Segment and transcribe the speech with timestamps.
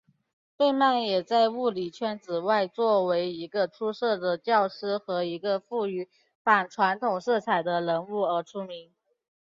[0.57, 6.09] 费曼也在物理圈子外作为一个出色的教师和一个富于
[6.43, 8.91] 反传统色彩的人物而出名。